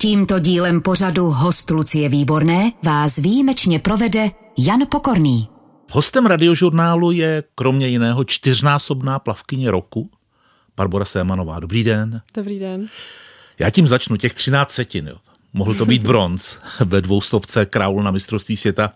[0.00, 5.48] Tímto dílem pořadu Host Lucie Výborné vás výjimečně provede Jan Pokorný.
[5.90, 10.10] Hostem radiožurnálu je kromě jiného čtyřnásobná plavkyně roku
[10.76, 11.60] Barbara Sémanová.
[11.60, 12.20] Dobrý den.
[12.34, 12.88] Dobrý den.
[13.58, 15.06] Já tím začnu, těch 13 setin.
[15.06, 15.16] Jo.
[15.52, 18.92] Mohl to být bronz ve dvoustovce kraul na mistrovství světa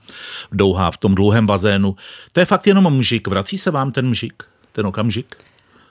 [0.51, 1.97] v Douhá, v tom dlouhém bazénu.
[2.33, 3.29] To je fakt jenom mžik.
[3.29, 4.43] Vrací se vám ten mžik,
[4.73, 5.37] ten okamžik?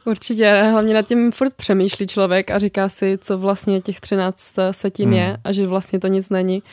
[0.05, 5.05] Určitě, hlavně nad tím furt přemýšlí člověk a říká si, co vlastně těch 13 setin
[5.05, 5.13] hmm.
[5.13, 6.63] je a že vlastně to nic není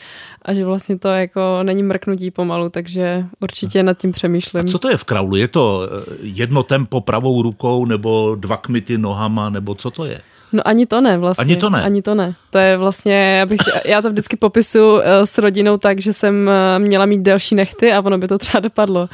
[0.43, 4.65] a že vlastně to jako není mrknutí pomalu, takže určitě nad tím přemýšlím.
[4.65, 5.37] A co to je v kraulu?
[5.37, 10.21] Je to eh, jedno tempo pravou rukou nebo dva kmity nohama nebo co to je?
[10.53, 11.43] No ani to ne vlastně.
[11.43, 11.83] Ani to ne?
[11.83, 12.35] Ani to ne.
[12.51, 16.79] To je vlastně, abych, já to vždycky popisu eh, s rodinou tak, že jsem eh,
[16.79, 19.09] měla mít delší nechty a ono by to třeba dopadlo.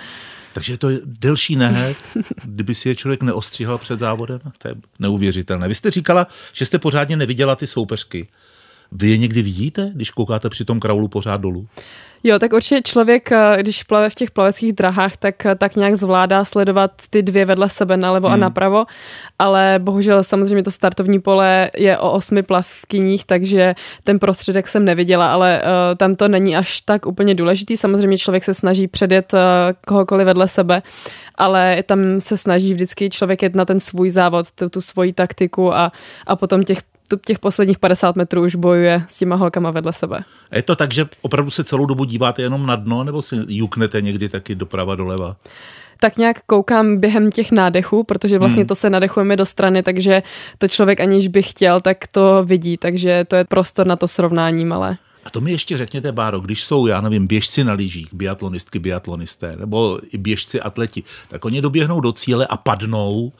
[0.55, 1.97] Takže je to delší nehet,
[2.45, 4.41] kdyby si je člověk neostříhal před závodem.
[4.59, 5.69] To je neuvěřitelné.
[5.69, 8.29] Vy jste říkala, že jste pořádně neviděla ty soupeřky.
[8.93, 11.69] Vy je někdy vidíte, když koukáte při tom kraulu pořád dolů?
[12.27, 15.97] Jo, tak určitě člověk, eh, když plave v těch plaveckých drahách, tak, eh, tak nějak
[15.97, 18.35] zvládá sledovat ty dvě vedle sebe, nalevo hmm.
[18.35, 18.85] a napravo,
[19.39, 25.33] ale bohužel samozřejmě to startovní pole je o osmi plavkyních, takže ten prostředek jsem neviděla,
[25.33, 27.77] ale uh, tam to není až tak úplně důležitý.
[27.77, 29.41] Samozřejmě člověk se snaží předjet uh,
[29.87, 30.83] kohokoliv vedle sebe,
[31.35, 35.75] ale tam se snaží vždycky člověk jet na ten svůj závod, tu, tu svoji taktiku
[35.75, 35.93] a,
[36.27, 36.79] a potom těch
[37.25, 40.19] těch posledních 50 metrů už bojuje s těma holkama vedle sebe.
[40.51, 43.37] A je to tak, že opravdu se celou dobu díváte jenom na dno, nebo si
[43.49, 45.37] juknete někdy taky doprava, doleva?
[46.01, 48.69] tak nějak koukám během těch nádechů, protože vlastně hmm.
[48.69, 50.23] to se nadechujeme do strany, takže
[50.59, 54.65] to člověk aniž by chtěl, tak to vidí, takže to je prostor na to srovnání
[54.65, 54.97] malé.
[55.25, 59.57] A to mi ještě řekněte, Báro, když jsou, já nevím, běžci na lyžích, biatlonistky, biatlonisté,
[59.57, 63.33] nebo i běžci, atleti, tak oni doběhnou do cíle a padnou,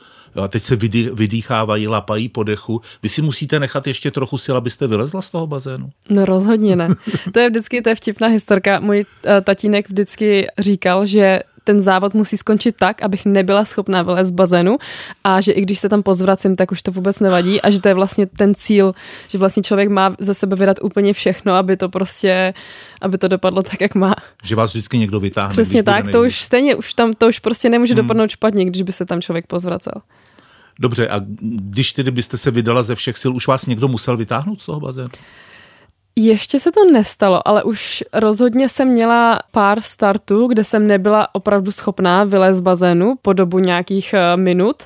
[0.43, 2.81] a teď se vydý, vydýchávají, lapají po dechu.
[3.03, 5.91] Vy si musíte nechat ještě trochu sil, abyste vylezla z toho bazénu?
[6.11, 6.89] No rozhodně ne.
[7.33, 8.81] To je vždycky, to je vtipná historka.
[8.81, 14.29] Můj uh, tatínek vždycky říkal, že ten závod musí skončit tak, abych nebyla schopná vylézt
[14.29, 14.77] z bazénu
[15.25, 17.89] a že i když se tam pozvracím, tak už to vůbec nevadí a že to
[17.89, 18.93] je vlastně ten cíl,
[19.29, 22.55] že vlastně člověk má ze sebe vydat úplně všechno, aby to prostě,
[23.03, 24.15] aby to dopadlo tak, jak má.
[24.45, 25.53] Že vás vždycky někdo vytáhne.
[25.53, 28.03] Přesně tak, to už stejně, už tam to už prostě nemůže hmm.
[28.03, 29.93] dopadnout špatně, když by se tam člověk pozvracel.
[30.79, 34.63] Dobře, a když tedy byste se vydala ze všech sil, už vás někdo musel vytáhnout
[34.63, 35.09] z toho bazénu?
[36.17, 41.73] Ještě se to nestalo, ale už rozhodně jsem měla pár startů, kde jsem nebyla opravdu
[41.73, 44.77] schopná vylézt z bazénu po dobu nějakých eh, minut.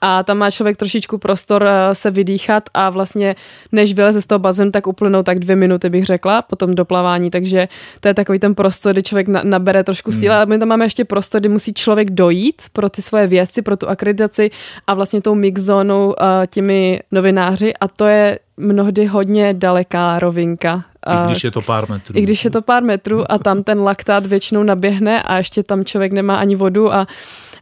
[0.00, 3.36] A tam má člověk trošičku prostor eh, se vydýchat a vlastně
[3.72, 7.30] než vyleze z toho bazénu, tak uplynou tak dvě minuty, bych řekla, potom do plavání,
[7.30, 7.68] takže
[8.00, 10.20] to je takový ten prostor, kdy člověk nabere trošku hmm.
[10.20, 13.62] síly, ale my tam máme ještě prostor, kdy musí člověk dojít pro ty svoje věci,
[13.62, 14.50] pro tu akreditaci
[14.86, 17.74] a vlastně tou mixzónou eh, těmi novináři.
[17.74, 20.84] A to je mnohdy hodně daleká rovinka.
[21.08, 22.18] I když je to pár metrů.
[22.18, 25.84] I když je to pár metrů a tam ten laktát většinou naběhne a ještě tam
[25.84, 27.06] člověk nemá ani vodu a,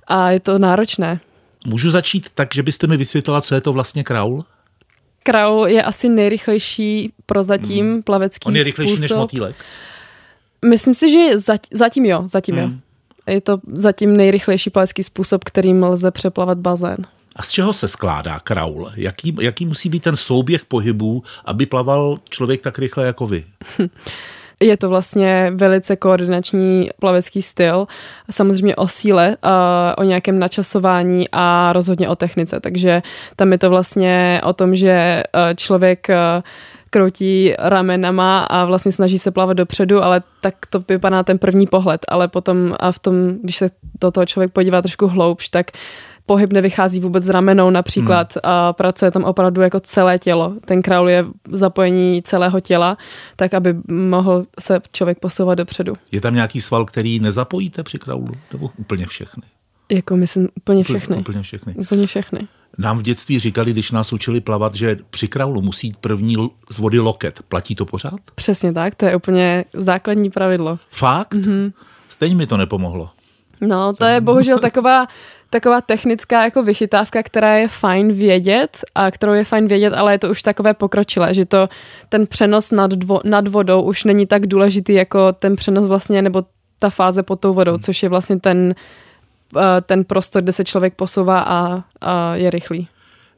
[0.06, 1.20] a je to náročné.
[1.66, 4.44] Můžu začít tak, že byste mi vysvětlila, co je to vlastně kraul?
[5.22, 8.02] Kraul je asi nejrychlejší prozatím hmm.
[8.02, 9.10] plavecký On je rychlejší způsob.
[9.10, 9.56] než motýlek?
[10.64, 11.38] Myslím si, že
[11.72, 12.72] zatím jo, zatím hmm.
[12.72, 12.78] jo.
[13.32, 17.06] Je to zatím nejrychlejší plavecký způsob, kterým lze přeplavat bazén.
[17.36, 18.92] A z čeho se skládá kraul?
[18.96, 23.44] Jaký, jaký musí být ten souběh pohybů, aby plaval člověk tak rychle jako vy?
[24.62, 27.86] Je to vlastně velice koordinační plavecký styl,
[28.30, 29.36] samozřejmě o síle,
[29.96, 32.60] o nějakém načasování a rozhodně o technice.
[32.60, 33.02] Takže
[33.36, 35.24] tam je to vlastně o tom, že e,
[35.56, 36.16] člověk e,
[36.90, 42.00] kroutí ramenama a vlastně snaží se plavat dopředu, ale tak to vypadá ten první pohled,
[42.08, 43.70] ale potom a v tom, když se
[44.00, 45.70] do toho člověk podívá trošku hloubš, tak
[46.26, 48.40] pohyb nevychází vůbec z ramenou například hmm.
[48.44, 50.54] a pracuje tam opravdu jako celé tělo.
[50.64, 52.96] Ten kraul je zapojení celého těla,
[53.36, 55.94] tak aby mohl se člověk posouvat dopředu.
[56.12, 58.32] Je tam nějaký sval, který nezapojíte při kraulu?
[58.52, 59.42] Nebo úplně všechny?
[59.92, 61.16] Jako myslím úplně všechny.
[61.16, 61.74] Úplně všechny.
[61.74, 62.48] Úplně všechny.
[62.78, 66.36] Nám v dětství říkali, když nás učili plavat, že při kraulu musí jít první
[66.70, 67.40] z vody loket.
[67.48, 68.20] Platí to pořád?
[68.34, 70.78] Přesně tak, to je úplně základní pravidlo.
[70.90, 71.34] Fakt?
[71.34, 71.72] Mm-hmm.
[72.08, 73.10] Stejně mi to nepomohlo.
[73.60, 75.06] No, to je bohužel taková
[75.50, 80.18] taková technická jako vychytávka, která je fajn vědět a kterou je fajn vědět, ale je
[80.18, 81.68] to už takové pokročilé, že to
[82.08, 86.44] ten přenos nad, dvo, nad vodou už není tak důležitý jako ten přenos vlastně, nebo
[86.78, 88.74] ta fáze pod tou vodou, což je vlastně ten,
[89.56, 92.88] eh, ten prostor, kde se člověk posouvá a, a je rychlý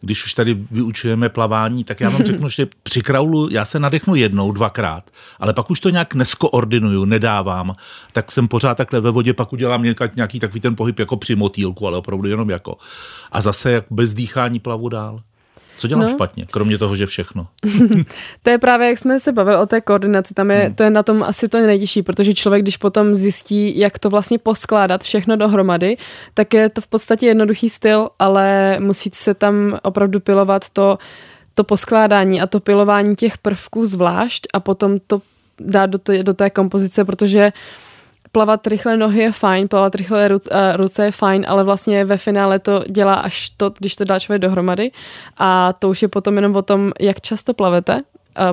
[0.03, 4.15] když už tady vyučujeme plavání, tak já vám řeknu, že při kraulu já se nadechnu
[4.15, 5.11] jednou, dvakrát,
[5.41, 7.77] ale pak už to nějak neskoordinuju, nedávám,
[8.13, 9.83] tak jsem pořád takhle ve vodě, pak udělám
[10.17, 12.77] nějaký takový ten pohyb jako při motýlku, ale opravdu jenom jako.
[13.33, 15.21] A zase jak bez dýchání plavu dál.
[15.83, 16.09] Co dělám no.
[16.09, 17.47] špatně, kromě toho, že všechno?
[18.43, 20.75] to je právě, jak jsme se bavili o té koordinaci, tam je, hmm.
[20.75, 24.39] to je na tom asi to nejtěžší, protože člověk, když potom zjistí, jak to vlastně
[24.39, 25.97] poskládat všechno dohromady,
[26.35, 30.99] tak je to v podstatě jednoduchý styl, ale musí se tam opravdu pilovat to,
[31.55, 35.23] to poskládání a to pilování těch prvků zvlášť a potom to
[35.61, 37.53] dát do, té, do té kompozice, protože
[38.33, 42.59] plavat rychle nohy je fajn, plavat rychle ruce, ruce je fajn, ale vlastně ve finále
[42.59, 44.91] to dělá až to, když to dá člověk dohromady
[45.39, 48.01] a to už je potom jenom o tom, jak často plavete,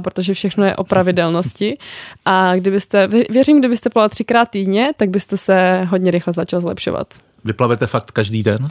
[0.04, 1.78] protože všechno je o pravidelnosti.
[2.26, 7.08] A kdybyste, věřím, kdybyste plaval třikrát týdně, tak byste se hodně rychle začal zlepšovat.
[7.46, 8.68] Vy plavete fakt každý den?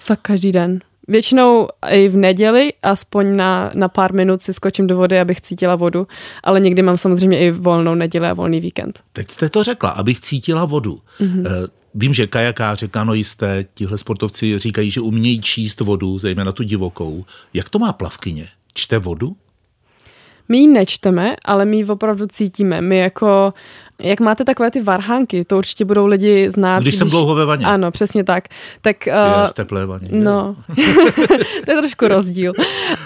[0.00, 0.80] Fakt každý den.
[1.10, 5.76] Většinou i v neděli, aspoň na, na pár minut si skočím do vody, abych cítila
[5.76, 6.06] vodu,
[6.44, 9.00] ale někdy mám samozřejmě i volnou neděli a volný víkend.
[9.12, 11.00] Teď jste to řekla, abych cítila vodu.
[11.20, 11.68] Mm-hmm.
[11.94, 17.24] Vím, že kajakáři, kanoisté, tihle sportovci říkají, že umějí číst vodu, zejména tu divokou.
[17.54, 18.48] Jak to má plavkyně?
[18.74, 19.36] Čte vodu?
[20.48, 22.80] My ji nečteme, ale my ji opravdu cítíme.
[22.80, 23.54] My jako,
[24.02, 26.78] jak máte takové ty varhánky, to určitě budou lidi znát.
[26.78, 27.66] Když, když jsem dlouho ve vaně.
[27.66, 28.44] Ano, přesně tak.
[28.80, 30.08] tak je uh, v teplé vaně.
[30.12, 30.56] No,
[31.64, 32.52] to je trošku rozdíl.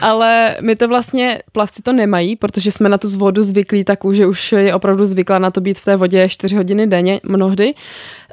[0.01, 4.17] Ale my to vlastně, plavci to nemají, protože jsme na tu vodu zvyklí, tak už,
[4.17, 7.75] že už je opravdu zvyklá na to být v té vodě 4 hodiny denně mnohdy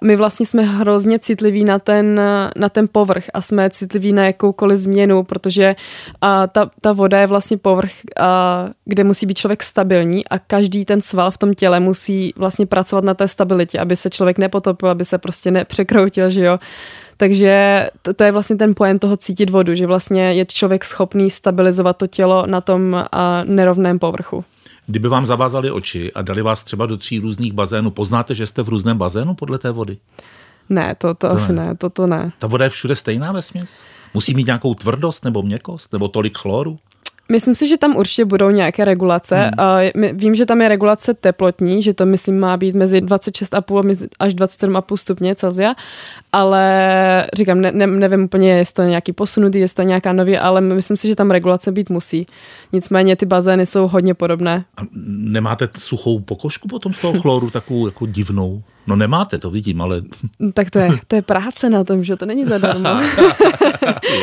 [0.03, 2.21] my vlastně jsme hrozně citliví na ten,
[2.55, 5.75] na ten povrch a jsme citliví na jakoukoliv změnu, protože
[6.21, 10.85] a, ta, ta voda je vlastně povrch, a, kde musí být člověk stabilní a každý
[10.85, 14.89] ten sval v tom těle musí vlastně pracovat na té stabilitě, aby se člověk nepotopil,
[14.89, 16.59] aby se prostě nepřekroutil, že jo.
[17.17, 21.29] Takže to, to je vlastně ten pojem toho cítit vodu, že vlastně je člověk schopný
[21.29, 24.45] stabilizovat to tělo na tom a, nerovném povrchu.
[24.87, 28.61] Kdyby vám zavázali oči a dali vás třeba do tří různých bazénů, poznáte, že jste
[28.61, 29.97] v různém bazénu podle té vody?
[30.69, 31.65] Ne, to, to, to asi ne.
[31.65, 32.31] ne, to, to ne.
[32.39, 33.83] Ta voda je všude stejná ve směs?
[34.13, 36.79] Musí mít nějakou tvrdost nebo měkkost nebo tolik chloru?
[37.31, 39.51] Myslím si, že tam určitě budou nějaké regulace.
[39.95, 40.03] Hmm.
[40.13, 44.95] Vím, že tam je regulace teplotní, že to myslím má být mezi 26,5 až 27,5
[44.95, 45.75] stupně Celsia,
[46.33, 50.13] ale říkám, ne, ne, nevím úplně, jestli to je nějaký posunutý, jestli to je nějaká
[50.13, 52.25] nový, ale myslím si, že tam regulace být musí.
[52.73, 54.65] Nicméně ty bazény jsou hodně podobné.
[54.77, 58.63] A nemáte suchou pokožku potom z toho chloru, takovou jako divnou?
[58.87, 60.01] No nemáte, to vidím, ale...
[60.53, 62.89] Tak to je, to je práce na tom, že to není zadarmo.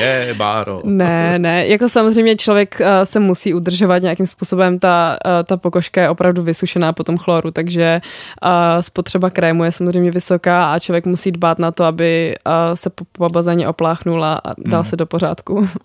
[0.01, 0.81] je, báro.
[0.85, 6.03] ne, ne, jako samozřejmě člověk eh, se musí udržovat nějakým způsobem, ta, eh, ta pokožka
[6.03, 8.01] je opravdu vysušená po tom chloru, takže
[8.45, 12.35] eh, spotřeba krému je samozřejmě vysoká a člověk musí dbát na to, aby
[12.75, 14.91] se po, bazéně opláchnul a dal hmm.
[14.91, 15.69] se do pořádku.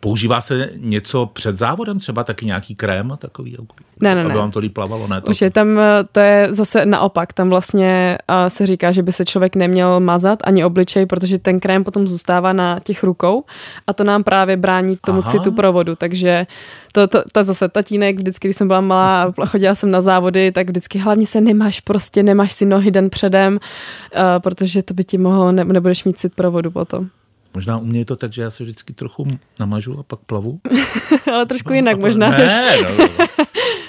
[0.00, 3.56] Používá se něco před závodem, třeba taky nějaký krém takový?
[4.00, 4.38] Ne, ne, aby ne.
[4.38, 5.06] vám to líp plavalo?
[5.06, 5.30] Ne, to...
[5.30, 9.12] Už je tam, eh, to je zase naopak, tam vlastně uh, se říká, že by
[9.12, 13.44] se člověk neměl mazat ani obličej, protože ten krém potom zůstává na těch rukou
[13.86, 15.30] a to nám právě brání tomu Aha.
[15.30, 16.46] citu provodu, takže
[16.92, 20.52] to, to, to zase tatínek, vždycky, když jsem byla malá a chodila jsem na závody,
[20.52, 25.04] tak vždycky hlavně se nemáš prostě, nemáš si nohy den předem, uh, protože to by
[25.04, 27.08] ti mohlo, ne, nebudeš mít cit provodu potom.
[27.54, 29.26] Možná u mě je to tak, že já se vždycky trochu
[29.58, 30.60] namažu a pak plavu.
[31.32, 32.30] Ale trošku jinak možná.
[32.30, 33.26] Ne, no, no.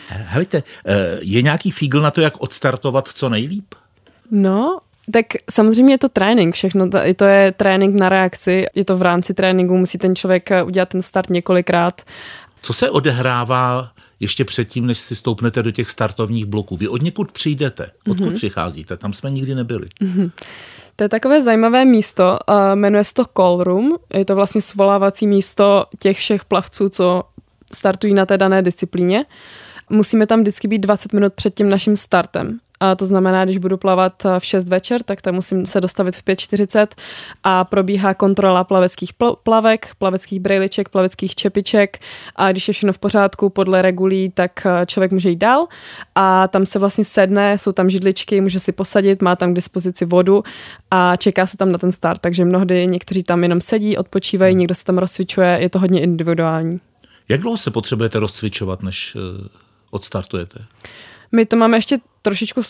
[0.08, 3.76] Helejte, eh, je nějaký fígl na to, jak odstartovat co nejlíp?
[4.32, 4.80] No,
[5.12, 9.02] tak samozřejmě je to trénink, všechno to, to je trénink na reakci, je to v
[9.02, 12.02] rámci tréninku, musí ten člověk eh, udělat ten start několikrát.
[12.62, 16.78] Co se odehrává ještě předtím, než si stoupnete do těch startovních bloků?
[16.78, 18.36] Vy od někud přijdete, odkud mm-hmm.
[18.36, 19.86] přicházíte, tam jsme nikdy nebyli.
[20.02, 20.32] Mm-hmm.
[21.02, 22.38] To je takové zajímavé místo,
[22.76, 27.24] jmenuje se to Call Room, je to vlastně svolávací místo těch všech plavců, co
[27.74, 29.26] startují na té dané disciplíně.
[29.90, 32.60] Musíme tam vždycky být 20 minut před tím naším startem.
[32.82, 36.24] A to znamená, když budu plavat v 6 večer, tak tam musím se dostavit v
[36.24, 36.88] 5.40
[37.44, 39.12] a probíhá kontrola plaveckých
[39.44, 42.00] plavek, plaveckých brejliček, plaveckých čepiček
[42.36, 45.68] a když je všechno v pořádku podle regulí, tak eh, člověk může jít dál
[46.16, 50.06] a tam se vlastně sedne, jsou tam židličky, může si posadit, má tam k dispozici
[50.06, 50.44] vodu
[50.92, 54.76] a čeká se tam na ten start, takže mnohdy někteří tam jenom sedí, odpočívají, někdo
[54.76, 56.80] se tam rozcvičuje, je to hodně individuální.
[57.30, 59.48] Jak dlouho se potřebujete rozcvičovat, než eh,
[59.90, 60.60] odstartujete?
[61.32, 62.62] My to máme ještě trošičku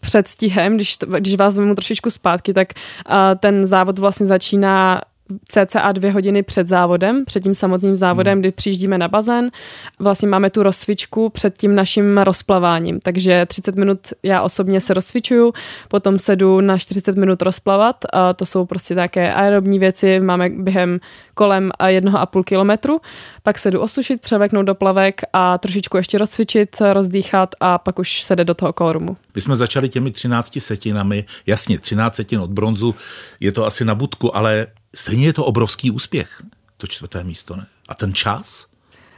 [0.00, 2.68] předstihem, když, když vás vezmu trošičku zpátky, tak
[3.10, 5.02] uh, ten závod vlastně začíná
[5.48, 8.40] cca dvě hodiny před závodem, před tím samotným závodem, hmm.
[8.40, 9.50] kdy přijíždíme na bazén.
[9.98, 15.52] Vlastně máme tu rozcvičku před tím naším rozplaváním, takže 30 minut já osobně se rozcvičuju,
[15.88, 17.96] potom se jdu na 40 minut rozplavat.
[18.12, 21.00] A to jsou prostě také aerobní věci, máme během
[21.34, 23.00] kolem jednoho a půl kilometru.
[23.42, 28.22] Pak se jdu osušit, převeknout do plavek a trošičku ještě rozcvičit, rozdýchat a pak už
[28.22, 29.16] se jde do toho kórumu.
[29.34, 32.94] My jsme začali těmi 13 setinami, jasně, 13 setin od bronzu,
[33.40, 36.42] je to asi na budku, ale stejně je to obrovský úspěch.
[36.76, 37.66] To čtvrté místo, ne?
[37.88, 38.66] A ten čas?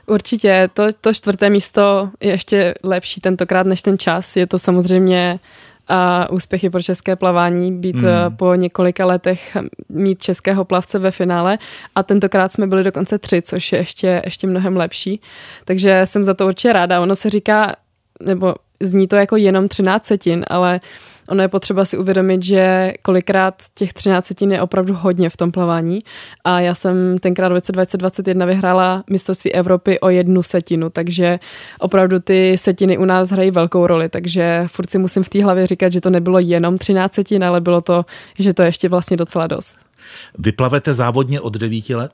[0.06, 4.36] Určitě, to, to čtvrté místo je ještě lepší tentokrát než ten čas.
[4.36, 5.40] Je to samozřejmě
[5.88, 8.36] a úspěchy pro české plavání, být hmm.
[8.36, 9.56] po několika letech
[9.88, 11.58] mít českého plavce ve finále
[11.94, 15.20] a tentokrát jsme byli dokonce tři, což je ještě, ještě mnohem lepší.
[15.64, 17.00] Takže jsem za to určitě ráda.
[17.00, 17.76] Ono se říká,
[18.22, 20.80] nebo zní to jako jenom 13 setin, ale
[21.28, 25.52] ono je potřeba si uvědomit, že kolikrát těch 13 setin je opravdu hodně v tom
[25.52, 25.98] plavání
[26.44, 31.38] a já jsem tenkrát v roce 2021 vyhrála mistrovství Evropy o jednu setinu, takže
[31.78, 35.66] opravdu ty setiny u nás hrají velkou roli, takže furt si musím v té hlavě
[35.66, 38.04] říkat, že to nebylo jenom 13 setin, ale bylo to,
[38.38, 39.76] že to je ještě vlastně docela dost.
[40.38, 42.12] Vyplavete závodně od 9 let?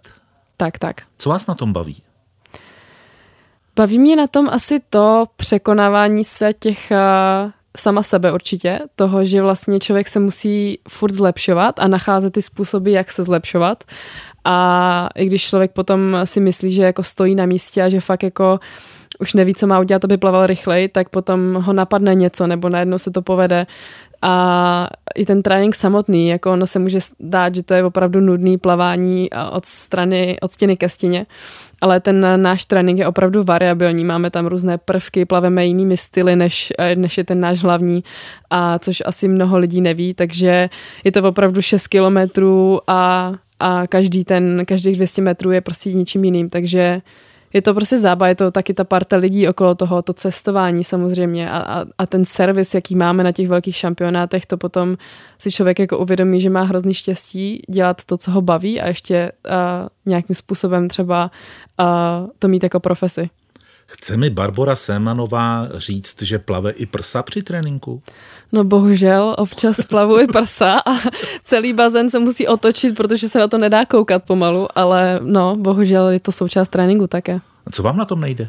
[0.57, 1.01] Tak, tak.
[1.19, 1.97] Co vás na tom baví?
[3.77, 9.43] Baví mě na tom asi to překonávání se těch uh, sama sebe určitě, toho, že
[9.43, 13.85] vlastně člověk se musí furt zlepšovat a nacházet ty způsoby, jak se zlepšovat.
[14.45, 18.23] A i když člověk potom si myslí, že jako stojí na místě a že fakt
[18.23, 18.61] jako
[19.21, 22.99] už neví, co má udělat, aby plaval rychleji, tak potom ho napadne něco nebo najednou
[22.99, 23.67] se to povede.
[24.23, 28.59] A i ten trénink samotný, jako ono se může dát, že to je opravdu nudný
[28.59, 31.27] plavání od strany, od stěny ke stěně
[31.81, 34.05] ale ten náš trénink je opravdu variabilní.
[34.05, 38.05] Máme tam různé prvky, plaveme jinými styly, než, než je ten náš hlavní,
[38.51, 40.71] a což asi mnoho lidí neví, takže
[41.05, 46.25] je to opravdu 6 kilometrů a, a každý ten, každých 200 metrů je prostě něčím
[46.25, 47.01] jiným, takže
[47.57, 51.51] je to prostě zábava, je to taky ta parta lidí okolo toho, to cestování samozřejmě
[51.51, 54.97] a, a, a ten servis, jaký máme na těch velkých šampionátech, to potom
[55.39, 59.33] si člověk jako uvědomí, že má hrozný štěstí dělat to, co ho baví a ještě
[59.47, 59.53] uh,
[60.07, 61.31] nějakým způsobem třeba
[61.81, 63.31] uh, to mít jako profesi.
[63.89, 68.01] Chce mi Barbara Sémanová říct, že plave i prsa při tréninku?
[68.53, 70.93] No bohužel, občas plavu i prsa a
[71.45, 76.09] celý bazén se musí otočit, protože se na to nedá koukat pomalu, ale no, bohužel
[76.09, 77.41] je to součást tréninku také.
[77.67, 78.49] A co vám na tom nejde?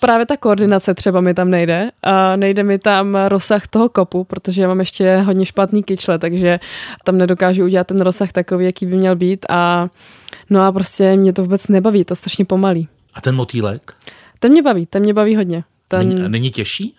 [0.00, 1.90] Právě ta koordinace třeba mi tam nejde.
[2.02, 6.60] A nejde mi tam rozsah toho kopu, protože já mám ještě hodně špatný kyčle, takže
[7.04, 9.46] tam nedokážu udělat ten rozsah takový, jaký by měl být.
[9.48, 9.88] A
[10.50, 12.88] no a prostě mě to vůbec nebaví, to strašně pomalý.
[13.14, 13.94] A ten motýlek?
[14.44, 15.64] Ten mě baví, ten mě baví hodně.
[15.88, 16.08] Ten...
[16.08, 16.96] Není, není těžší?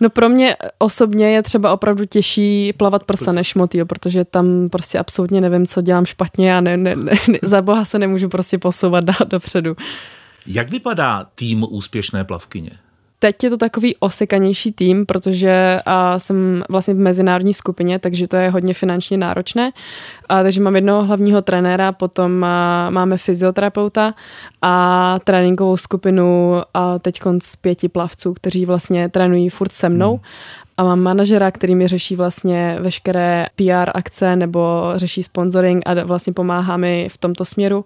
[0.00, 4.98] No pro mě osobně je třeba opravdu těžší plavat prsa než motýl, protože tam prostě
[4.98, 9.04] absolutně nevím, co dělám špatně a ne, ne, ne, za boha se nemůžu prostě posouvat
[9.04, 9.76] dál dopředu.
[10.46, 12.70] Jak vypadá tým úspěšné plavkyně?
[13.20, 18.36] Teď je to takový osekanější tým, protože a, jsem vlastně v mezinárodní skupině, takže to
[18.36, 19.72] je hodně finančně náročné.
[20.28, 24.14] A, takže mám jednoho hlavního trenéra, potom a, máme fyzioterapeuta
[24.62, 30.10] a tréninkovou skupinu a teď z pěti plavců, kteří vlastně trénují furt se mnou.
[30.10, 30.24] Hmm.
[30.76, 36.32] A mám manažera, který mi řeší vlastně veškeré PR akce nebo řeší sponsoring a vlastně
[36.32, 37.84] pomáhá mi v tomto směru.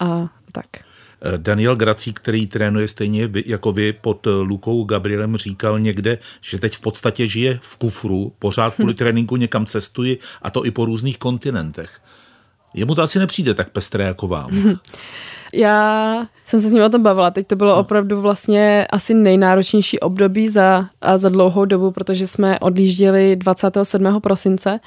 [0.00, 0.91] A tak.
[1.36, 6.80] Daniel Grací, který trénuje stejně jako vy pod Lukou Gabrielem, říkal někde, že teď v
[6.80, 12.00] podstatě žije v kufru, pořád kvůli tréninku někam cestuje a to i po různých kontinentech.
[12.74, 14.50] Jemu to asi nepřijde tak pestré jako vám.
[15.54, 17.30] Já jsem se s ním o tom bavila.
[17.30, 20.86] Teď to bylo opravdu vlastně asi nejnáročnější období za,
[21.16, 24.20] za dlouhou dobu, protože jsme odjížděli 27.
[24.20, 24.80] prosince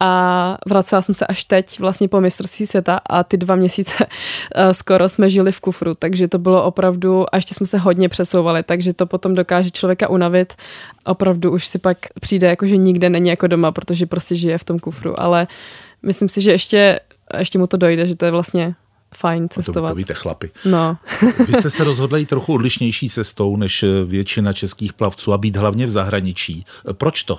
[0.00, 4.06] a vracela jsem se až teď vlastně po mistrovství světa a ty dva měsíce
[4.54, 8.08] eh, skoro jsme žili v kufru, takže to bylo opravdu, a ještě jsme se hodně
[8.08, 10.54] přesouvali, takže to potom dokáže člověka unavit.
[11.04, 14.64] Opravdu už si pak přijde, jako že nikde není jako doma, protože prostě žije v
[14.64, 15.46] tom kufru, ale
[16.02, 17.00] myslím si, že ještě,
[17.38, 18.74] ještě mu to dojde, že to je vlastně
[19.14, 19.90] fajn cestovat.
[19.90, 20.50] To, to víte, chlapi.
[20.64, 20.96] No.
[21.46, 25.90] Vy jste se rozhodli trochu odlišnější cestou než většina českých plavců a být hlavně v
[25.90, 26.66] zahraničí.
[26.92, 27.38] Proč to?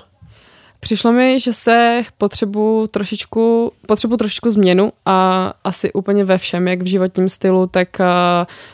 [0.80, 6.82] Přišlo mi, že se potřebuji trošičku, potřebuji trošičku změnu a asi úplně ve všem, jak
[6.82, 8.04] v životním stylu, tak eh,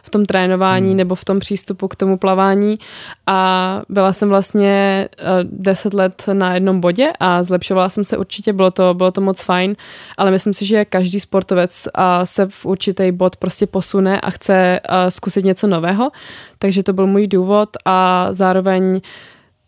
[0.02, 0.96] v tom trénování hmm.
[0.96, 2.78] nebo v tom přístupu k tomu plavání
[3.26, 8.52] a byla jsem vlastně eh, deset let na jednom bodě a zlepšovala jsem se určitě,
[8.52, 9.76] bylo to, bylo to moc fajn,
[10.16, 14.80] ale myslím si, že každý sportovec eh, se v určitý bod prostě posune a chce
[15.08, 16.10] zkusit něco nového,
[16.58, 19.00] takže to byl můj důvod a zároveň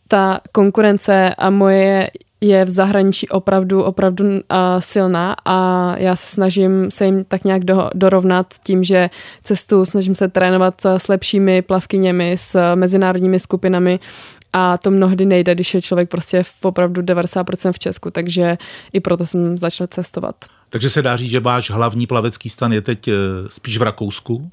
[0.09, 2.07] ta konkurence a moje
[2.40, 4.38] je v zahraničí opravdu, opravdu uh,
[4.78, 9.11] silná a já se snažím se jim tak nějak do, dorovnat tím, že
[9.42, 14.00] cestu snažím se trénovat s lepšími plavkyněmi, s mezinárodními skupinami
[14.52, 18.59] a to mnohdy nejde, když je člověk prostě v opravdu 90% v Česku, takže
[18.92, 20.37] i proto jsem začal cestovat.
[20.71, 23.12] Takže se dá říct, že váš hlavní plavecký stan je teď eh,
[23.49, 24.50] spíš v Rakousku?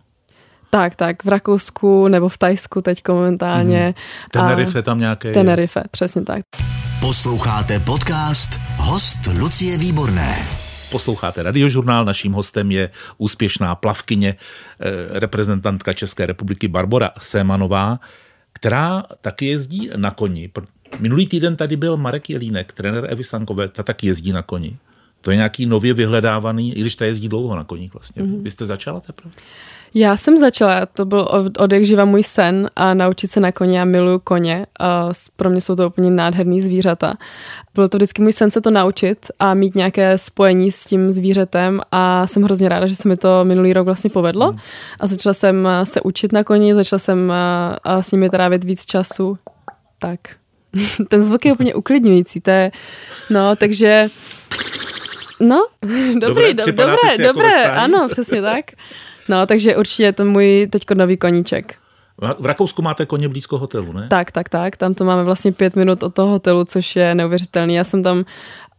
[0.70, 3.84] Tak, tak, v Rakousku nebo v Tajsku teď momentálně.
[3.84, 3.94] Hmm.
[4.32, 5.84] Tenerife tam nějaké Tenerife, je.
[5.92, 6.42] přesně tak.
[7.06, 10.48] Posloucháte podcast Host Lucie Výborné.
[10.92, 18.00] Posloucháte radiožurnál, naším hostem je úspěšná plavkyně, eh, reprezentantka České republiky Barbara Sémanová,
[18.54, 20.52] která taky jezdí na koni.
[21.00, 24.78] Minulý týden tady byl Marek Jelínek, trenér Evy Sankové, ta taky jezdí na koni.
[25.26, 28.24] To je nějaký nově vyhledávaný, i když ta jezdí dlouho na koních vlastně.
[28.24, 28.42] Mm-hmm.
[28.42, 29.32] Vy jste začala teprve?
[29.94, 33.52] Já jsem začala, to byl od, od jak živa můj sen a naučit se na
[33.52, 33.80] koně.
[33.80, 34.66] Já miluju koně.
[34.80, 37.14] A pro mě jsou to úplně nádherný zvířata.
[37.74, 41.82] Bylo to vždycky můj sen se to naučit a mít nějaké spojení s tím zvířetem
[41.92, 44.50] a jsem hrozně ráda, že se mi to minulý rok vlastně povedlo.
[44.50, 44.60] Hmm.
[45.00, 47.34] A začala jsem se učit na koni, začala jsem
[47.84, 49.38] a s nimi trávit víc času.
[50.00, 50.20] Tak.
[51.08, 52.42] Ten zvuk je úplně uklidňující.
[52.42, 52.72] To je,
[53.30, 54.10] no, takže
[55.40, 58.66] No, dobrý, dobré, dobré, jako dobré, ano, přesně tak.
[59.30, 61.76] No, takže určitě je to můj teďko nový koníček.
[62.40, 64.08] V Rakousku máte koně blízko hotelu, ne?
[64.10, 64.78] Tak, tak, tak.
[64.78, 67.76] Tam to máme vlastně pět minut od toho hotelu, což je neuvěřitelný.
[67.76, 68.26] Já jsem tam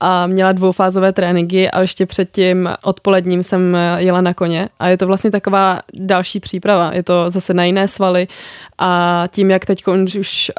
[0.01, 4.97] a měla dvoufázové tréninky a ještě před tím odpoledním jsem jela na koně a je
[4.97, 6.91] to vlastně taková další příprava.
[6.95, 8.29] Je to zase na jiné svaly
[8.79, 9.85] a tím, jak teď
[10.19, 10.51] už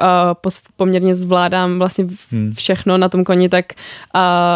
[0.76, 2.54] poměrně zvládám vlastně hmm.
[2.54, 3.72] všechno na tom koni, tak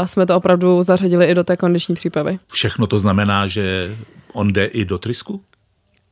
[0.05, 2.39] jsme to opravdu zařadili i do té kondiční přípravy.
[2.49, 3.97] Všechno to znamená, že
[4.33, 5.41] on jde i do trysku?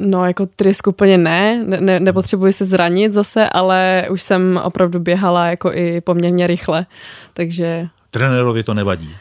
[0.01, 5.47] No, jako trysk úplně ne, ne, nepotřebuji se zranit zase, ale už jsem opravdu běhala
[5.47, 6.87] jako i poměrně rychle,
[7.33, 7.89] takže...
[8.11, 9.17] Trenérovi to nevadí?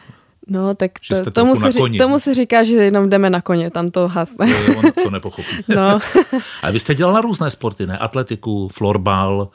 [0.50, 0.92] No, tak
[1.24, 4.46] to, tomu, se, ří, tomu se říká, že jenom jdeme na koně, tam to hasne.
[4.46, 5.48] No, on to nepochopí.
[5.76, 6.00] no.
[6.62, 7.98] A vy jste dělala různé sporty, ne?
[7.98, 9.50] Atletiku, florbal,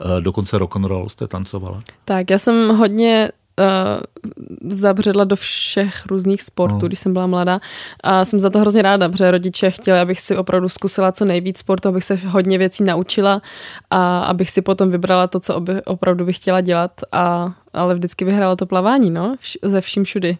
[0.00, 1.80] eh, dokonce rock and roll jste tancovala?
[2.04, 6.88] Tak, já jsem hodně uh, zabředla do všech různých sportů, no.
[6.88, 7.60] když jsem byla mladá.
[8.02, 11.58] A jsem za to hrozně ráda, protože rodiče chtěli, abych si opravdu zkusila co nejvíc
[11.58, 13.42] sportu, abych se hodně věcí naučila
[13.90, 16.92] a abych si potom vybrala to, co oby, opravdu bych chtěla dělat.
[17.12, 20.38] A, ale vždycky vyhrálo to plavání, no, vš- ze vším všudy.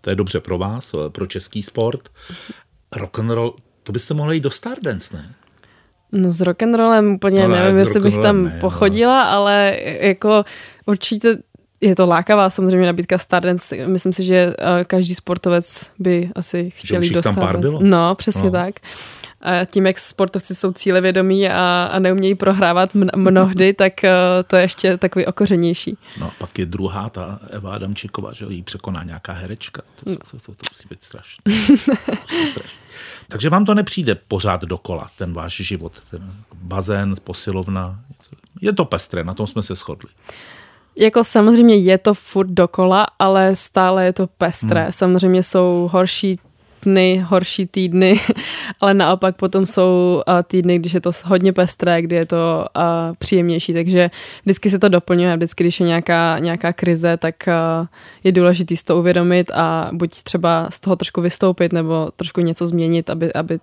[0.00, 2.08] To je dobře pro vás, pro český sport.
[2.96, 5.34] Rock and roll, to byste mohli jít do Stardance, ne?
[6.12, 9.30] No s rock'n'rollem úplně no, nevím, jestli bych tam ne, pochodila, no.
[9.30, 10.44] ale jako
[10.86, 11.38] určitě
[11.82, 13.86] je to lákavá samozřejmě nabídka Stardance.
[13.86, 17.80] Myslím si, že eh, každý sportovec by asi chtěl jít do tam pár bylo?
[17.82, 18.50] No, přesně no.
[18.50, 18.74] tak.
[19.42, 24.10] A tím, jak sportovci jsou cílevědomí a, a neumějí prohrávat mnohdy, tak uh,
[24.46, 25.98] to je ještě takový okořenější.
[26.18, 29.82] No a pak je druhá, ta Eva Adamčíková, že jí překoná nějaká herečka.
[30.04, 31.42] To, to, to, to musí být strašné.
[33.28, 38.00] Takže vám to nepřijde pořád dokola, ten váš život, ten bazén, posilovna.
[38.60, 40.10] Je to pestré, na tom jsme se shodli.
[40.96, 44.82] Jako samozřejmě je to furt dokola, ale stále je to pestré.
[44.82, 44.92] Hmm.
[44.92, 46.38] Samozřejmě jsou horší
[46.82, 48.20] dny, horší týdny,
[48.80, 52.82] ale naopak potom jsou uh, týdny, když je to hodně pestré, kdy je to uh,
[53.18, 54.10] příjemnější, takže
[54.44, 57.86] vždycky se to doplňuje, vždycky, když je nějaká, nějaká krize, tak uh,
[58.24, 62.66] je důležité si to uvědomit a buď třeba z toho trošku vystoupit nebo trošku něco
[62.66, 63.58] změnit, aby, aby,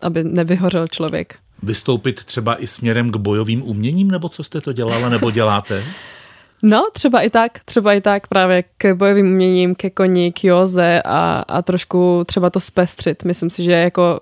[0.00, 1.34] aby nevyhořel člověk.
[1.62, 5.84] Vystoupit třeba i směrem k bojovým uměním, nebo co jste to dělala, nebo děláte?
[6.62, 11.02] No, třeba i tak, třeba i tak právě k bojovým uměním, ke koni, k joze
[11.04, 13.24] a, a trošku třeba to zpestřit.
[13.24, 14.20] Myslím si, že jako,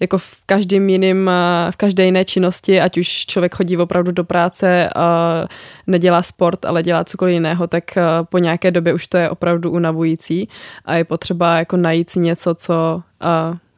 [0.00, 1.30] jako v každém jiném,
[1.70, 5.44] v každé jiné činnosti, ať už člověk chodí opravdu do práce, a
[5.86, 7.84] nedělá sport, ale dělá cokoliv jiného, tak
[8.22, 10.48] po nějaké době už to je opravdu unavující
[10.84, 13.02] a je potřeba jako najít si něco, co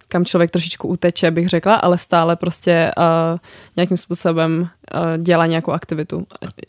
[0.09, 3.39] kam člověk trošičku uteče, bych řekla, ale stále prostě uh,
[3.77, 6.27] nějakým způsobem uh, dělá nějakou aktivitu.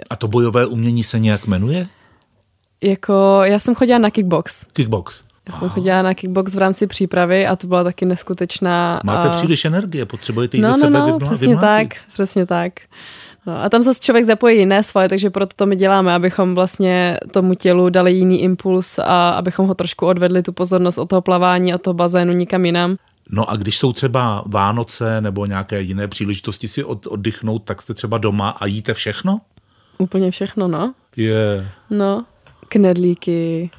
[0.09, 1.87] A to bojové umění se nějak jmenuje?
[2.83, 4.65] Jako, já jsem chodila na kickbox.
[4.73, 5.23] Kickbox.
[5.51, 9.01] Já jsem chodila na kickbox v rámci přípravy a to byla taky neskutečná...
[9.03, 9.35] Máte uh...
[9.35, 11.27] příliš energie, potřebujete ji no, ze no, sebe no, vymlátit.
[11.27, 12.73] přesně tak, přesně tak.
[13.45, 17.17] No, a tam zase člověk zapojí jiné svaly, takže proto to my děláme, abychom vlastně
[17.31, 21.73] tomu tělu dali jiný impuls a abychom ho trošku odvedli tu pozornost od toho plavání
[21.73, 22.97] a toho bazénu nikam jinam.
[23.29, 27.93] No a když jsou třeba Vánoce nebo nějaké jiné příležitosti si od, oddychnout, tak jste
[27.93, 29.41] třeba doma a jíte všechno?
[29.97, 30.93] Úplně všechno, no.
[31.15, 31.25] Je.
[31.25, 31.65] Yeah.
[31.89, 32.25] No,
[32.67, 33.69] knedlíky.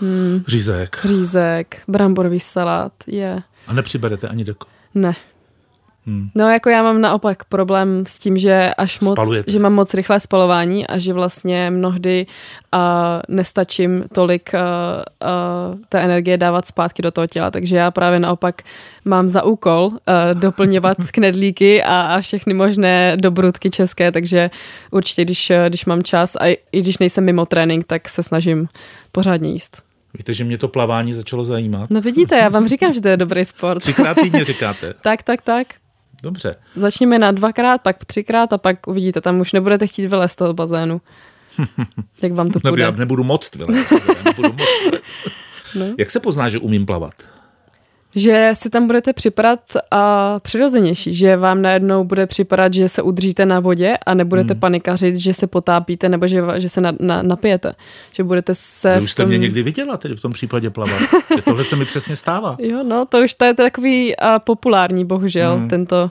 [0.00, 0.44] Hmm.
[0.46, 1.00] Řízek.
[1.04, 3.18] Řízek, bramborový salát, je.
[3.18, 3.42] Yeah.
[3.66, 4.66] A nepřiberete ani deko?
[4.94, 5.12] Ne.
[6.06, 6.28] Hmm.
[6.34, 9.50] No jako já mám naopak problém s tím, že až moc, Spalujete.
[9.50, 12.26] že mám moc rychlé spalování a že vlastně mnohdy
[12.74, 12.80] uh,
[13.28, 18.62] nestačím tolik uh, uh, té energie dávat zpátky do toho těla, takže já právě naopak
[19.04, 19.94] mám za úkol uh,
[20.40, 24.50] doplňovat knedlíky a, a všechny možné dobrutky české, takže
[24.90, 28.68] určitě, když, když mám čas a i když nejsem mimo trénink, tak se snažím
[29.12, 29.82] pořádně jíst.
[30.14, 31.90] Víte, že mě to plavání začalo zajímat?
[31.90, 33.78] No vidíte, já vám říkám, že to je dobrý sport.
[33.78, 34.94] Třikrát týdně říkáte.
[35.02, 35.66] tak, tak, tak.
[36.22, 36.56] Dobře.
[36.76, 40.54] Začněme na dvakrát, pak třikrát a pak uvidíte, tam už nebudete chtít vylézt z toho
[40.54, 41.00] bazénu.
[42.22, 42.82] Jak vám to půjde?
[42.82, 43.92] Já nebudu moc vylézt.
[44.24, 44.68] nebudu moc
[45.74, 45.86] No.
[45.98, 47.14] Jak se pozná, že umím plavat?
[48.14, 53.46] Že si tam budete připadat a přirozenější, že vám najednou bude připadat, že se udržíte
[53.46, 54.60] na vodě a nebudete hmm.
[54.60, 57.74] panikařit, že se potápíte nebo že, že se na, na, napijete.
[58.12, 58.96] Že budete se...
[58.96, 59.28] Vy už jste tom...
[59.28, 61.00] mě někdy viděla tedy v tom případě plavat.
[61.44, 62.56] Tohle se mi přesně stává.
[62.60, 65.68] Jo, no, to už to je takový a, populární, bohužel, hmm.
[65.68, 66.10] tento...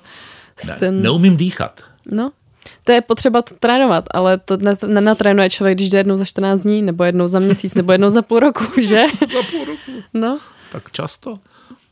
[0.68, 1.02] Ne, ten...
[1.02, 1.82] Neumím dýchat.
[2.12, 2.32] No,
[2.84, 6.82] to je potřeba to trénovat, ale to nenatrénuje člověk, když jde jednou za 14 dní,
[6.82, 9.04] nebo jednou za měsíc, nebo jednou za půl roku, že?
[9.20, 9.92] za půl roku.
[10.14, 10.40] No.
[10.72, 11.40] Tak často.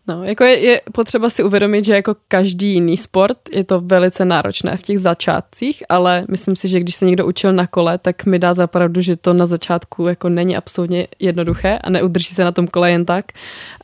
[0.09, 4.25] No, jako je, je potřeba si uvědomit, že jako každý jiný sport je to velice
[4.25, 8.25] náročné v těch začátcích, ale myslím si, že když se někdo učil na kole, tak
[8.25, 12.51] mi dá zapravdu, že to na začátku jako není absolutně jednoduché a neudrží se na
[12.51, 13.25] tom kole jen tak.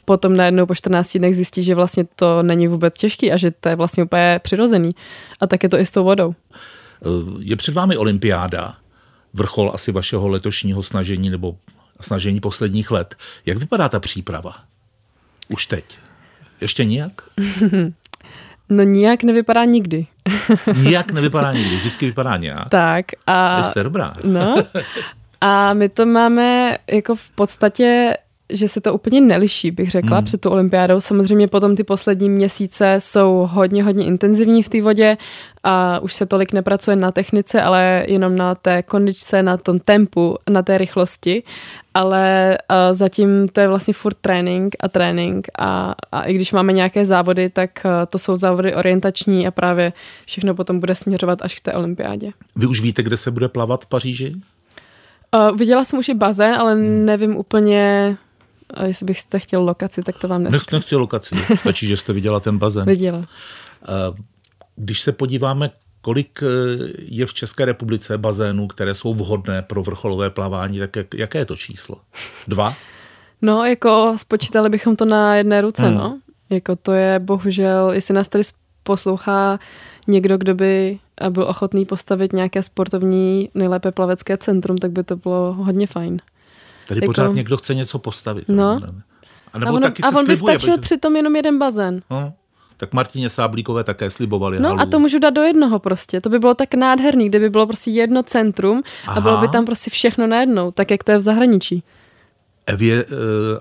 [0.06, 3.70] Potom najednou po 14 dnech zjistí, že vlastně to není vůbec těžký a že to
[3.70, 4.90] je vlastně úplně přirozený.
[5.40, 6.34] A tak je to i s tou vodou.
[7.40, 8.76] Je před vámi olympiáda,
[9.34, 11.56] vrchol asi vašeho letošního snažení nebo
[12.02, 13.16] snažení posledních let.
[13.46, 14.56] Jak vypadá ta příprava?
[15.50, 16.05] Už teď.
[16.66, 17.12] Ještě nijak?
[18.70, 20.06] No nijak nevypadá nikdy.
[20.76, 22.70] nijak nevypadá nikdy, vždycky vypadá nějak.
[22.70, 23.64] Tak a...
[23.64, 24.14] Jste dobrá.
[24.24, 24.56] No.
[25.42, 28.18] A my to máme jako v podstatě
[28.50, 30.26] že se to úplně neliší, bych řekla, hmm.
[30.26, 31.02] před tu olympiádou.
[31.02, 35.18] Samozřejmě potom ty poslední měsíce jsou hodně, hodně intenzivní v té vodě
[35.64, 40.38] a už se tolik nepracuje na technice, ale jenom na té kondičce, na tom tempu,
[40.50, 41.44] na té rychlosti.
[41.94, 46.74] Ale uh, zatím to je vlastně furt trénink a trénink a, a i když máme
[46.74, 49.94] nějaké závody, tak uh, to jsou závody orientační a právě
[50.26, 52.32] všechno potom bude směřovat až k té olympiádě.
[52.56, 54.36] Vy už víte, kde se bude plavat v Paříži?
[55.36, 57.06] Uh, viděla jsem už i bazén, ale hmm.
[57.06, 58.18] nevím úplně,
[58.74, 60.78] a jestli byste chtěl lokaci, tak to vám neřeknu.
[60.78, 62.86] Nechci lokaci, stačí, že jste viděla ten bazén.
[62.86, 63.26] Viděla.
[64.76, 66.46] Když se podíváme, kolik e,
[66.98, 71.46] je v České republice bazénů, které jsou vhodné pro vrcholové plavání, tak jak, jaké je
[71.46, 71.96] to číslo?
[72.48, 72.76] Dva?
[73.42, 75.98] No, jako spočítali bychom to na jedné ruce, hmm.
[75.98, 76.20] no.
[76.50, 78.44] Jako to je bohužel, jestli nás tady
[78.84, 79.60] poslouchá
[80.08, 81.00] někdo, kdo by
[81.30, 86.22] byl ochotný postavit nějaké sportovní, nejlépe plavecké centrum, tak by to bylo hodně fajn.
[86.88, 87.06] Tady jako...
[87.06, 88.46] pořád někdo chce něco postavit.
[88.48, 88.80] No.
[89.54, 90.82] A, nebo a, ono, taky a on by stačil že...
[90.82, 92.02] přitom jenom jeden bazén.
[92.12, 92.34] No.
[92.78, 94.82] Tak Martině Sáblíkové také slibovali No halu.
[94.82, 96.22] a to můžu dát do jednoho prostě.
[96.22, 99.18] To by bylo tak nádherný, kdyby bylo prostě jedno centrum Aha.
[99.18, 101.84] a bylo by tam prostě všechno najednou, tak jak to je v zahraničí.
[102.68, 103.12] Evě uh,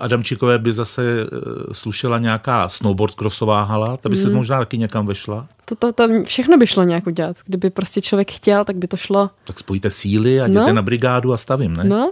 [0.00, 1.38] Adamčíkové by zase uh,
[1.72, 4.34] slušela nějaká snowboard crossová hala, ta by se mm.
[4.34, 5.46] možná taky někam vešla.
[5.64, 7.36] To, to, to všechno by šlo nějak udělat.
[7.46, 9.30] Kdyby prostě člověk chtěl, tak by to šlo.
[9.44, 10.72] Tak spojíte síly a jděte no.
[10.72, 11.84] na brigádu a stavím, ne?
[11.84, 12.10] No,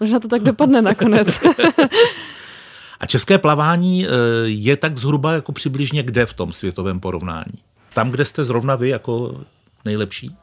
[0.00, 1.40] Možná to tak dopadne nakonec.
[3.00, 4.08] A české plavání eh,
[4.44, 7.58] je tak zhruba jako přibližně kde v tom světovém porovnání?
[7.94, 9.40] Tam, kde jste zrovna vy jako
[9.84, 10.36] nejlepší?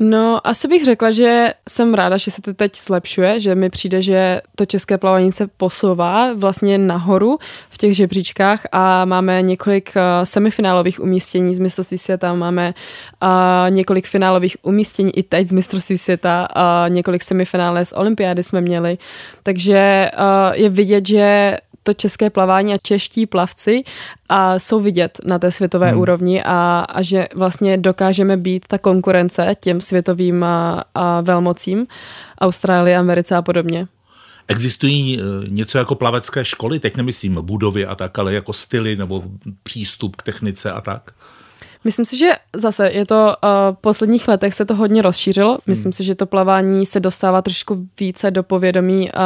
[0.00, 4.02] No, asi bych řekla, že jsem ráda, že se to teď zlepšuje, že mi přijde,
[4.02, 7.38] že to české plavání se posouvá vlastně nahoru
[7.70, 12.74] v těch žebříčkách a máme několik eh, semifinálových umístění z mistrovství světa, máme
[13.22, 13.28] uh,
[13.70, 18.98] několik finálových umístění i teď z mistrovství světa a několik semifinále z olympiády jsme měli,
[19.42, 21.56] takže uh, je vidět, že
[21.88, 23.82] to české plavání a čeští plavci
[24.28, 26.00] a jsou vidět na té světové hmm.
[26.00, 31.86] úrovni a, a že vlastně dokážeme být ta konkurence těm světovým a, a velmocím
[32.40, 33.88] Austrálie, Americe a podobně.
[34.48, 39.22] Existují e, něco jako plavecké školy, teď nemyslím budovy a tak, ale jako styly nebo
[39.62, 41.12] přístup k technice a tak?
[41.84, 45.50] Myslím si, že zase je to uh, v posledních letech se to hodně rozšířilo.
[45.50, 45.58] Hmm.
[45.66, 49.20] Myslím si, že to plavání se dostává trošku více do povědomí uh,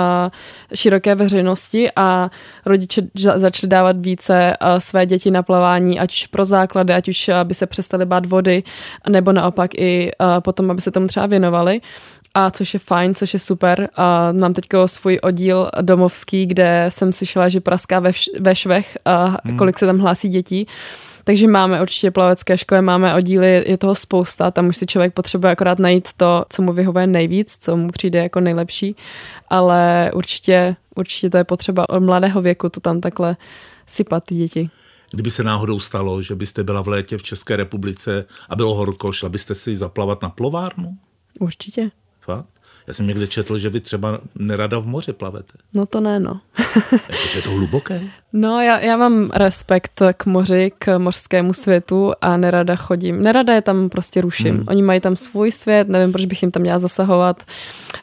[0.75, 2.31] široké veřejnosti a
[2.67, 7.29] rodiče začali dávat více uh, své děti na plavání, ať už pro základy, ať už
[7.29, 8.62] aby se přestali bát vody,
[9.09, 11.81] nebo naopak i uh, potom, aby se tomu třeba věnovali
[12.35, 13.88] a což je fajn, což je super.
[13.97, 18.99] A mám teď svůj oddíl domovský, kde jsem slyšela, že praská ve, vš- ve švech
[19.05, 19.57] a hmm.
[19.57, 20.67] kolik se tam hlásí dětí.
[21.25, 25.53] Takže máme určitě plavecké školy, máme oddíly, je toho spousta, tam už si člověk potřebuje
[25.53, 28.97] akorát najít to, co mu vyhovuje nejvíc, co mu přijde jako nejlepší,
[29.49, 33.37] ale určitě, určitě to je potřeba od mladého věku to tam takhle
[33.87, 34.71] sypat ty děti.
[35.11, 39.13] Kdyby se náhodou stalo, že byste byla v létě v České republice a bylo horko,
[39.13, 40.97] šla byste si zaplavat na plovárnu?
[41.41, 41.91] Určitě.
[42.21, 42.52] Fakt?
[42.87, 45.53] Já jsem někde četl, že vy třeba nerada v moři plavete.
[45.75, 46.40] No to ne, no.
[46.92, 48.03] Jakože je to hluboké?
[48.33, 53.23] No, já, já mám respekt k moři, k mořskému světu a nerada chodím.
[53.23, 54.57] Nerada je tam prostě ruším.
[54.57, 54.64] Hmm.
[54.68, 57.42] Oni mají tam svůj svět, nevím, proč bych jim tam měla zasahovat.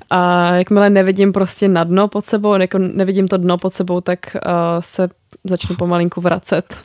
[0.09, 4.19] A jakmile nevidím prostě na dno pod sebou, jako nevidím to dno pod sebou, tak
[4.35, 5.09] uh, se
[5.43, 6.75] začnu pomalinku vracet.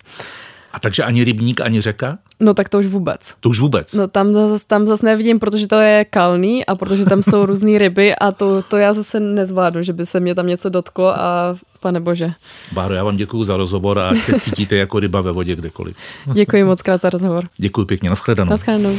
[0.73, 2.19] A takže ani rybník, ani řeka?
[2.45, 3.35] No tak to už vůbec.
[3.41, 3.95] To už vůbec.
[3.95, 7.79] No tam zase tam zas nevidím, protože to je kalný a protože tam jsou různé
[7.79, 11.57] ryby a to, to já zase nezvládnu, že by se mě tam něco dotklo a
[11.81, 12.33] pane bože.
[12.73, 15.97] Báro, já vám děkuji za rozhovor a se cítíte jako ryba ve vodě kdekoliv.
[16.33, 17.45] Děkuji moc krát za rozhovor.
[17.57, 18.51] Děkuji pěkně, nashledanou.
[18.51, 18.99] Nashledanou.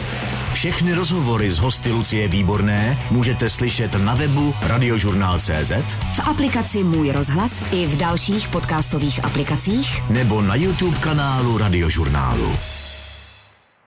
[0.54, 5.72] Všechny rozhovory z hosty Lucie Výborné můžete slyšet na webu radiožurnál.cz
[6.16, 12.52] V aplikaci Můj rozhlas i v dalších podcastových aplikacích nebo na YouTube kanálu Radiožurnálu.